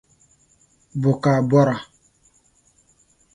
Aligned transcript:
Bɔ 1.01 1.11
ka 1.23 1.31
bɔra? 1.49 1.75